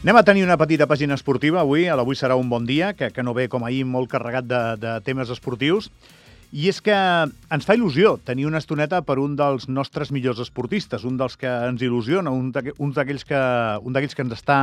[0.00, 3.20] Anem a tenir una petita pàgina esportiva avui, l'avui serà un bon dia, que, que
[3.20, 5.90] no ve com ahir molt carregat de, de temes esportius,
[6.56, 11.04] i és que ens fa il·lusió tenir una estoneta per un dels nostres millors esportistes,
[11.04, 12.48] un dels que ens il·lusiona, un
[12.96, 13.42] d'aquells que,
[13.84, 14.58] un que ens està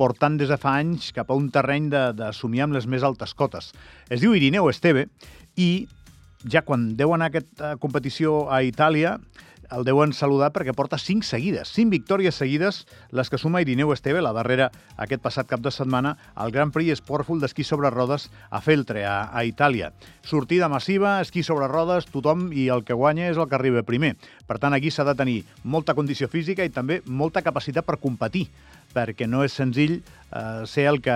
[0.00, 3.04] portant des de fa anys cap a un terreny de, de somiar amb les més
[3.04, 3.74] altes cotes.
[4.08, 5.10] Es diu Irineu Esteve
[5.60, 5.84] i
[6.48, 9.18] ja quan deu anar a aquesta competició a Itàlia
[9.72, 14.22] el deuen saludar perquè porta 5 seguides, 5 victòries seguides, les que suma Irineu Esteve,
[14.24, 18.60] la darrera aquest passat cap de setmana, al Grand Prix Sportful d'esquí sobre rodes a
[18.64, 19.92] Feltre, a, a Itàlia.
[20.24, 24.14] Sortida massiva, esquí sobre rodes, tothom i el que guanya és el que arriba primer.
[24.48, 28.48] Per tant, aquí s'ha de tenir molta condició física i també molta capacitat per competir
[28.94, 31.14] perquè no és senzill eh, ser el que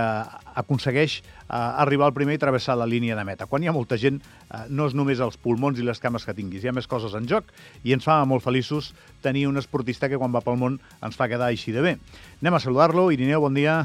[0.59, 1.25] aconsegueix eh,
[1.55, 3.47] arribar al primer i travessar la línia de meta.
[3.47, 6.37] Quan hi ha molta gent, eh, no és només els pulmons i les cames que
[6.37, 7.53] tinguis, hi ha més coses en joc
[7.85, 8.93] i ens fa molt feliços
[9.25, 11.99] tenir un esportista que quan va pel món ens fa quedar així de bé.
[12.43, 13.11] Anem a saludar-lo.
[13.15, 13.83] Irineu, bon dia.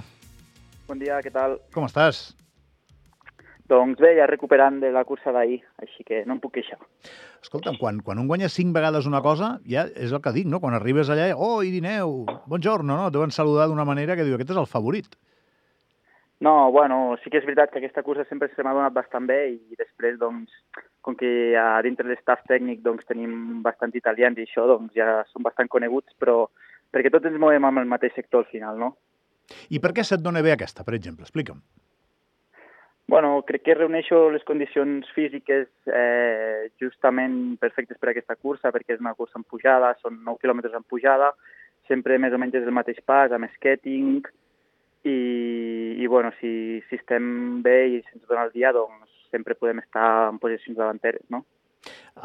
[0.88, 1.60] Bon dia, què tal?
[1.73, 2.32] Com estàs?
[3.72, 6.80] Doncs bé, ja recuperant de la cursa d'ahir, així que no em puc queixar.
[7.42, 10.59] Escolta'm, quan, quan un guanya cinc vegades una cosa, ja és el que dic, no?
[10.59, 13.11] Quan arribes allà, oh, Irineu, bonjorno, no?
[13.14, 15.16] Deuen saludar d'una manera que diu, aquest és el favorit.
[16.44, 19.39] No, bueno, sí que és veritat que aquesta cursa sempre se m'ha donat bastant bé
[19.53, 20.52] i després, doncs,
[21.05, 25.45] com que a dintre l'estaf tècnic doncs, tenim bastant italians i això, doncs ja són
[25.48, 26.50] bastant coneguts, però
[26.92, 28.92] perquè tots ens movem amb el mateix sector al final, no?
[29.72, 31.23] I per què se't dona bé aquesta, per exemple?
[31.23, 31.64] Explica'm.
[33.14, 38.95] Bueno, crec que reuneixo les condicions físiques eh, justament perfectes per a aquesta cursa, perquè
[38.95, 41.28] és una cursa en pujada, són 9 quilòmetres en pujada,
[41.86, 44.25] sempre més o menys és el mateix pas, amb skating,
[45.05, 45.14] i,
[46.02, 50.09] i bueno, si, si estem bé i se'ns dona el dia, doncs sempre podem estar
[50.31, 51.45] en posicions davanteres, no?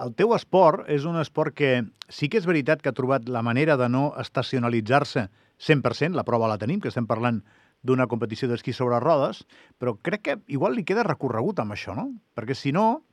[0.00, 3.44] El teu esport és un esport que sí que és veritat que ha trobat la
[3.44, 5.28] manera de no estacionalitzar-se
[5.68, 7.44] 100%, la prova la tenim, que estem parlant
[7.82, 9.44] d'una competició d'esquí sobre rodes,
[9.78, 12.08] però crec que igual li queda recorregut amb això, no?
[12.34, 13.04] Perquè si no,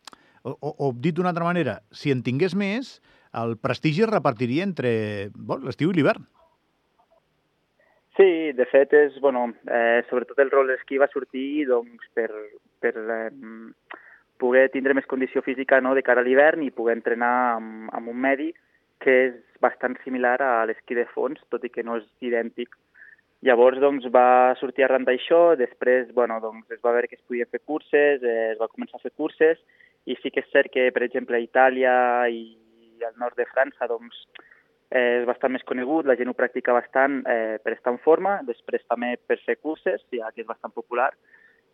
[0.44, 3.00] o, o dit d'una altra manera, si en tingués més,
[3.36, 6.26] el prestigi es repartiria entre bueno, l'estiu i l'hivern.
[8.16, 12.30] Sí, de fet, és, bueno, eh, sobretot el rol d'esquí va sortir doncs, per,
[12.80, 13.32] per eh,
[14.40, 18.14] poder tindre més condició física no, de cara a l'hivern i poder entrenar amb, amb
[18.14, 18.54] un medi
[19.04, 22.72] que és bastant similar a l'esquí de fons, tot i que no és idèntic
[23.46, 27.46] Llavors doncs, va sortir arran d'això, després bueno, doncs, es va veure que es podia
[27.46, 29.62] fer curses, eh, es va començar a fer curses,
[30.10, 31.94] i sí que és cert que, per exemple, a Itàlia
[32.34, 34.18] i al nord de França doncs,
[34.90, 38.40] eh, és bastant més conegut, la gent ho practica bastant eh, per estar en forma,
[38.50, 41.12] després també per fer curses, ja que és bastant popular,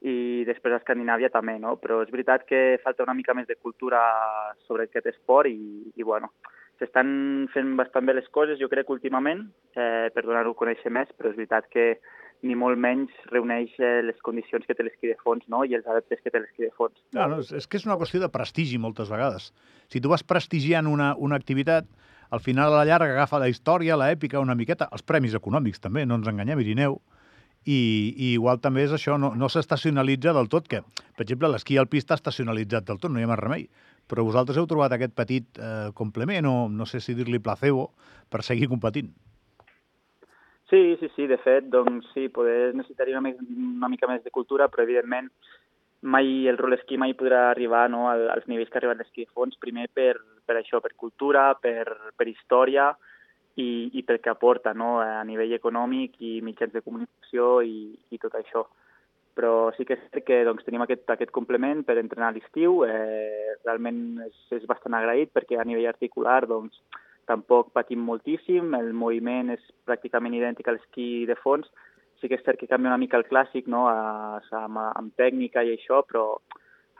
[0.01, 1.77] i després a Escandinàvia també, no?
[1.79, 4.01] Però és veritat que falta una mica més de cultura
[4.65, 6.33] sobre aquest esport i, i bueno,
[6.81, 9.45] s'estan fent bastant bé les coses, jo crec, últimament,
[9.77, 11.93] eh, per donar-ho a conèixer més, però és veritat que
[12.41, 15.61] ni molt menys reuneix eh, les condicions que té l'esquí de fons no?
[15.61, 16.97] i els adeptes que té l'esquí de fons.
[17.13, 19.51] No, no, és que és una qüestió de prestigi moltes vegades.
[19.93, 21.85] Si tu vas prestigiant una, una activitat,
[22.33, 26.07] al final a la llarga agafa la història, l'èpica, una miqueta, els premis econòmics també,
[26.07, 26.97] no ens enganyem, Irineu,
[27.61, 30.81] i, i igual també és això, no, no s'estacionalitza del tot, que,
[31.13, 33.67] per exemple, l'esquí alpí està estacionalitzat del tot, no hi ha més remei
[34.07, 37.91] però vosaltres heu trobat aquest petit eh, complement o no sé si dir-li placebo
[38.29, 39.11] per seguir competint.
[40.71, 44.69] Sí, sí, sí, de fet, doncs sí, poder necessitaria una, una mica més de cultura,
[44.71, 45.27] però evidentment
[46.01, 49.57] mai el rol esquí mai podrà arribar no, als nivells que arriba l'esquí de fons,
[49.59, 50.15] primer per,
[50.47, 52.89] per això, per cultura, per, per història
[53.59, 58.21] i, i pel que aporta no, a nivell econòmic i mitjans de comunicació i, i
[58.21, 58.65] tot això
[59.37, 62.81] però sí que és cert que doncs, tenim aquest, aquest complement per entrenar a l'estiu.
[62.87, 66.81] Eh, realment és, és bastant agraït perquè a nivell articular doncs,
[67.29, 71.69] tampoc patim moltíssim, el moviment és pràcticament idèntic a l'esquí de fons.
[72.19, 73.87] Sí que és cert que canvia una mica el clàssic no?
[73.89, 76.25] a, a, amb, amb tècnica i això, però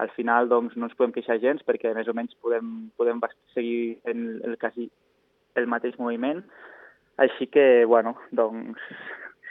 [0.02, 3.22] al final doncs, no ens podem queixar gens perquè més o menys podem, podem
[3.54, 4.90] seguir el, el, quasi
[5.60, 6.42] el mateix moviment.
[7.22, 8.82] Així que, bueno, doncs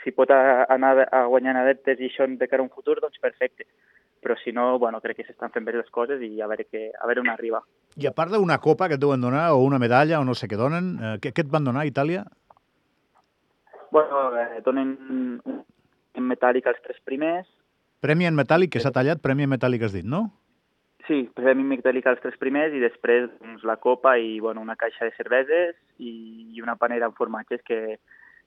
[0.03, 3.67] si pot anar a guanyar adeptes i això de cara a un futur, doncs perfecte.
[4.21, 6.91] Però si no, bueno, crec que s'estan fent bé les coses i a veure, que,
[6.93, 7.63] a veure on arriba.
[7.97, 10.49] I a part d'una copa que et deuen donar, o una medalla, o no sé
[10.49, 12.25] què donen, eh, què, què et van donar a Itàlia?
[13.91, 14.93] Bueno, eh, donen
[15.41, 17.49] en metàl·lic els tres primers.
[18.01, 20.29] Premi en metàl·lic, que s'ha tallat, premi en metàl·lic has dit, no?
[21.07, 25.07] Sí, premi metàl·lic els tres primers i després doncs, la copa i bueno, una caixa
[25.07, 26.13] de cerveses i,
[26.53, 27.97] i una panera amb formatges que,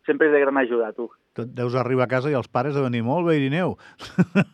[0.06, 1.08] sempre és de gran ajuda, tu.
[1.34, 3.76] Tu deus arribar a casa i els pares deuen dir, molt bé, Irineu,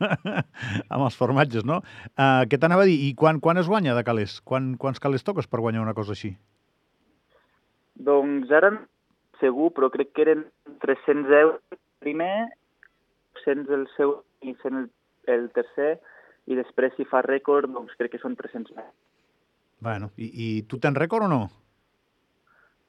[0.92, 1.80] amb els formatges, no?
[2.14, 2.96] Uh, què t'anava a dir?
[3.08, 4.38] I quan, quan es guanya de calés?
[4.46, 6.32] Quan, quants calés toques per guanyar una cosa així?
[8.00, 8.72] Doncs ara
[9.40, 10.46] segur, però crec que eren
[10.84, 12.48] 300 euros primer
[13.40, 14.88] 200 el seu i 100 el,
[15.32, 15.98] el tercer,
[16.48, 18.90] i després si fa rècord, doncs crec que són 300 més.
[19.80, 21.42] Bueno, i, i tu tens rècord o no?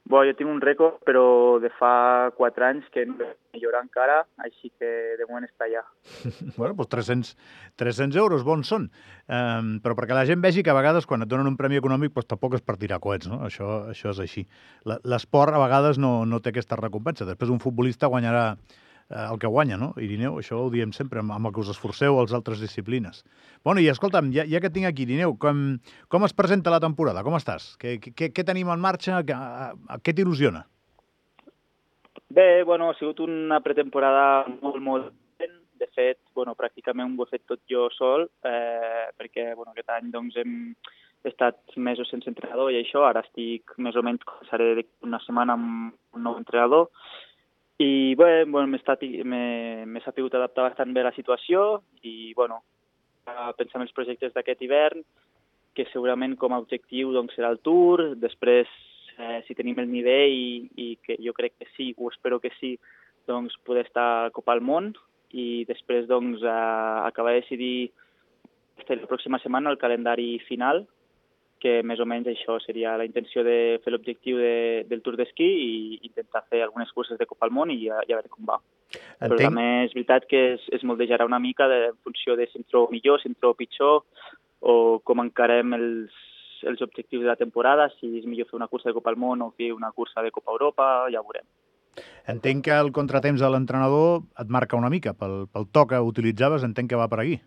[0.02, 4.72] Bo, jo tinc un rècord, però de fa 4 anys que no millorar encara, així
[4.80, 5.82] que de moment està allà.
[6.58, 7.30] bueno, doncs 300,
[7.78, 8.88] 300 euros bons són.
[9.30, 12.16] Um, però perquè la gent vegi que a vegades quan et donen un premi econòmic
[12.16, 13.40] doncs tampoc és per tirar coets, no?
[13.46, 14.46] Això, això és així.
[14.84, 17.28] L'esport a vegades no, no té aquesta recompensa.
[17.28, 18.56] Després un futbolista guanyarà
[19.12, 19.92] el que guanya, no?
[20.00, 23.22] Irineu, això ho diem sempre, amb, amb el que us esforceu als altres disciplines.
[23.64, 25.62] Bueno, i escolta'm, ja, ja que tinc aquí, Irineu, com,
[26.08, 27.24] com es presenta la temporada?
[27.26, 27.72] Com estàs?
[27.82, 29.22] Què, què, què tenim en marxa?
[29.26, 29.38] Què,
[30.02, 30.64] què t'il·lusiona?
[32.32, 35.10] Bé, bueno, ha sigut una pretemporada molt, molt
[35.82, 40.12] de fet, bueno, pràcticament ho he fet tot jo sol, eh, perquè bueno, aquest any
[40.14, 40.54] doncs, hem
[41.28, 46.16] estat mesos sense entrenador i això, ara estic més o menys, començaré una setmana amb
[46.16, 46.88] un nou entrenador,
[47.82, 52.60] i bé, bueno, m'he sabut adaptar bastant bé a la situació i bueno,
[53.58, 55.02] pensar en els projectes d'aquest hivern,
[55.74, 58.68] que segurament com a objectiu doncs, serà el Tour, després
[59.16, 62.52] eh, si tenim el nivell i, i que jo crec que sí, o espero que
[62.58, 62.76] sí,
[63.26, 64.92] doncs poder estar a Copa al Món.
[65.32, 67.76] I després doncs, eh, acabar de decidir
[68.82, 70.84] la pròxima setmana el calendari final
[71.62, 74.54] que més o menys això seria la intenció de fer l'objectiu de,
[74.90, 75.72] del Tour d'Esquí i
[76.08, 78.58] intentar fer algunes curses de Copa al Món i i a veure com va.
[78.92, 79.22] Entenc.
[79.22, 82.60] Però també és veritat que es, es moldejarà una mica de, en funció de si
[82.60, 84.02] em trobo millor, si em trobo pitjor,
[84.62, 84.74] o
[85.06, 86.14] com encarem els,
[86.68, 89.42] els objectius de la temporada, si és millor fer una cursa de Copa al Món
[89.42, 91.46] o fer una cursa de Copa Europa, ja ho veurem.
[92.32, 95.12] Entenc que el contratemps de l'entrenador et marca una mica.
[95.18, 97.40] Pel, pel to que utilitzaves, entenc que va per aquí.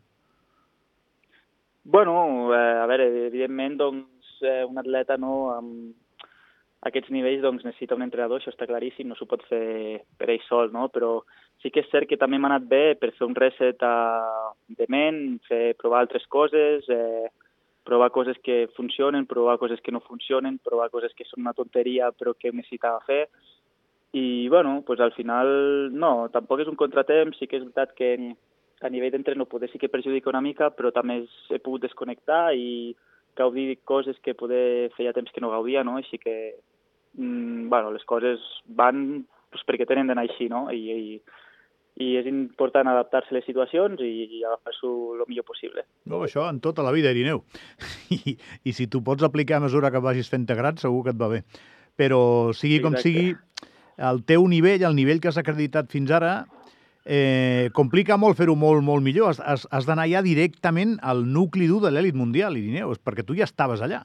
[1.87, 5.93] Bueno, eh, a veure, evidentment, doncs, eh, un atleta no, amb
[6.89, 10.41] aquests nivells doncs, necessita un entrenador, això està claríssim, no s'ho pot fer per ell
[10.47, 10.87] sol, no?
[10.89, 11.19] però
[11.61, 13.93] sí que és cert que també m'ha anat bé per fer un reset a...
[14.65, 17.29] de ment, fer, provar altres coses, eh,
[17.85, 22.09] provar coses que funcionen, provar coses que no funcionen, provar coses que són una tonteria
[22.17, 23.27] però que necessitava fer.
[24.17, 25.53] I, bueno, pues al final,
[25.93, 28.15] no, tampoc és un contratemps, sí que és veritat que
[28.81, 32.95] a nivell d'entreno poder sí que perjudica una mica, però també he pogut desconnectar i
[33.35, 35.97] gaudir coses que poder feia temps que no gaudia, no?
[35.99, 36.55] Així que,
[37.17, 40.65] mm, bueno, les coses van pues, perquè tenen d'anar així, no?
[40.71, 41.19] I, i,
[42.03, 45.85] i és important adaptar-se a les situacions i, i agafar-s'ho el millor possible.
[46.05, 47.43] No, això en tota la vida, Irineu.
[48.15, 51.21] I, i si tu pots aplicar a mesura que vagis fent grat, segur que et
[51.21, 51.43] va bé.
[51.95, 53.07] Però sigui com Exacte.
[53.07, 53.71] sigui,
[54.11, 56.43] el teu nivell, el nivell que has acreditat fins ara,
[57.05, 59.31] eh, complica molt fer-ho molt, molt millor.
[59.31, 63.37] Has, has, has d'anar ja directament al nucli dur de l'èlit mundial, Irineu, perquè tu
[63.37, 64.03] ja estaves allà.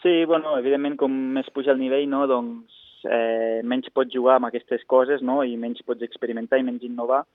[0.00, 4.48] Sí, bueno, evidentment, com més puja el nivell, no, doncs eh, menys pots jugar amb
[4.48, 7.26] aquestes coses no, i menys pots experimentar i menys innovar,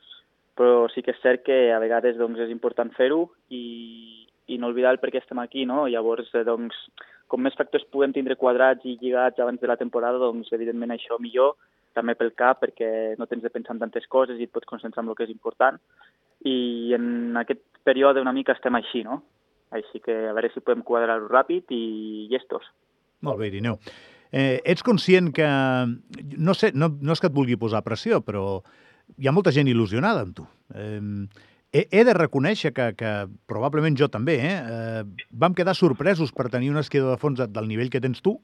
[0.57, 4.71] però sí que és cert que a vegades doncs, és important fer-ho i, i no
[4.71, 5.85] oblidar el per què estem aquí, no?
[5.91, 6.79] Llavors, eh, doncs,
[7.29, 11.19] com més factors puguem tindre quadrats i lligats abans de la temporada, doncs, evidentment, això
[11.21, 11.53] millor,
[11.95, 12.89] també pel cap perquè
[13.19, 15.33] no tens de pensar en tantes coses i et pots concentrar en el que és
[15.33, 15.79] important.
[16.45, 19.21] I en aquest període una mica estem així, no?
[19.75, 22.67] Així que a veure si podem quadrar-ho ràpid i llestos.
[23.25, 23.79] Molt bé, Irineu.
[24.31, 25.47] Eh, ets conscient que...
[26.37, 28.61] No sé, no, no és que et vulgui posar pressió, però
[29.17, 30.47] hi ha molta gent il·lusionada amb tu.
[30.75, 31.01] Eh,
[31.75, 33.13] he, he de reconèixer que, que
[33.49, 37.71] probablement jo també, eh, eh, vam quedar sorpresos per tenir un esquiador de fons del
[37.71, 38.37] nivell que tens tu,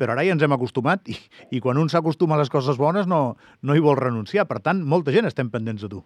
[0.00, 1.18] però ara ja ens hem acostumat i,
[1.52, 4.48] i quan un s'acostuma a les coses bones no, no hi vol renunciar.
[4.48, 6.00] Per tant, molta gent estem pendents de tu.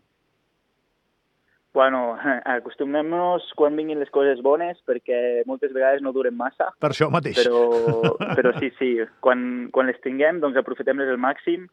[1.74, 2.14] Bueno,
[2.56, 6.70] acostumem-nos quan vinguin les coses bones perquè moltes vegades no duren massa.
[6.80, 7.42] Per això mateix.
[7.42, 8.92] Però, però sí, sí,
[9.24, 11.66] quan, quan les tinguem doncs aprofitem-les al màxim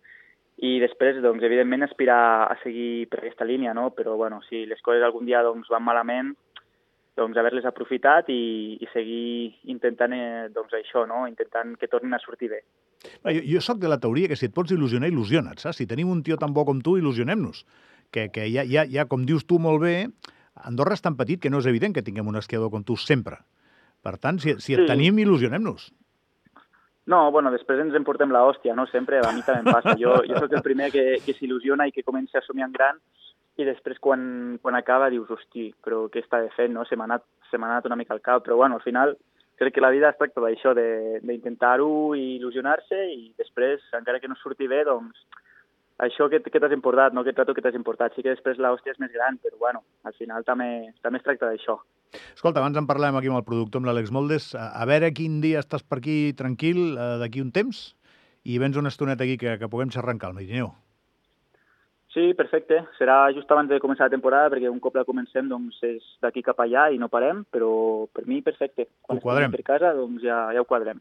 [0.61, 3.87] i després, doncs, evidentment, aspirar a seguir per aquesta línia, no?
[3.97, 6.35] Però, bueno, si les coses algun dia doncs, van malament,
[7.21, 8.41] doncs, haver-les aprofitat i,
[8.81, 11.23] i seguir intentant eh, doncs, això, no?
[11.29, 12.61] intentant que tornin a sortir bé.
[13.23, 15.79] Jo, jo sóc de la teoria que si et pots il·lusionar, il·lusiona't, saps?
[15.81, 17.63] Si tenim un tio tan bo com tu, il·lusionem-nos.
[18.11, 19.95] Que, que ja, ja, ja, com dius tu molt bé,
[20.67, 23.39] Andorra és tan petit que no és evident que tinguem un esquiador com tu sempre.
[24.03, 24.89] Per tant, si, si et sí.
[24.89, 25.91] tenim, il·lusionem-nos.
[27.11, 28.85] No, bueno, després ens en portem la hòstia, no?
[28.91, 29.95] Sempre, a mi també em passa.
[30.01, 33.01] Jo, jo sóc el primer que, que s'il·lusiona i que comença a somiar en gran,
[33.61, 36.85] i després quan, quan acaba dius, hosti, però què està fent, no?
[36.89, 39.15] Se m'ha anat, anat una mica al cap, però bueno, al final
[39.61, 44.39] crec que la vida es tracta d'això, d'intentar-ho i il·lusionar-se i després, encara que no
[44.39, 45.21] surti bé, doncs
[46.01, 47.21] això que, que t'has importat, no?
[47.21, 48.15] aquest rato que t'has importat.
[48.15, 51.51] Sí que després l'hòstia és més gran, però bueno, al final també, també es tracta
[51.51, 51.77] d'això.
[52.33, 54.51] Escolta, abans en parlem aquí amb el productor, amb l'Àlex Moldes.
[54.57, 57.91] A, veure quin dia estàs per aquí tranquil, eh, d'aquí un temps,
[58.41, 60.41] i vens una estoneta aquí que, que puguem xerrar en calma.
[62.11, 62.81] Sí, perfecte.
[62.97, 66.41] Serà just abans de començar la temporada, perquè un cop la comencem doncs, és d'aquí
[66.43, 68.89] cap allà i no parem, però per mi perfecte.
[69.01, 69.51] Quan ho quadrem.
[69.53, 70.99] per casa doncs ja, ja ho quadrem.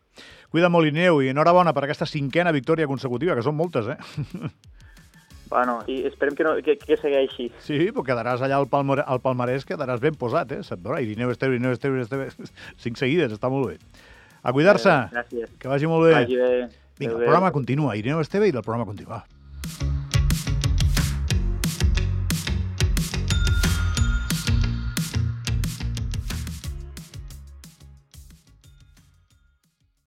[0.51, 3.99] Cuida molt, i enhorabona per aquesta cinquena victòria consecutiva, que són moltes, eh?
[5.51, 7.49] Bueno, i esperem que, no, que, que segueixi.
[7.59, 10.61] Sí, però quedaràs allà al, palmar al palmarès, quedaràs ben posat, eh?
[10.63, 12.29] Se't veurà, Irineu Esteve, Irineu Esteve, Esteve,
[12.79, 14.05] cinc seguides, està molt bé.
[14.47, 15.51] A cuidar-se, Eh, gràcies.
[15.59, 16.15] que vagi molt bé.
[16.21, 16.69] Vagi bé.
[17.01, 19.25] Vinga, el programa continua, Irineu Esteve i el programa continua.